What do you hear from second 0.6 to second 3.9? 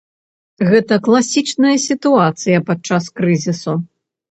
Гэта класічная сітуацыя падчас крызісу.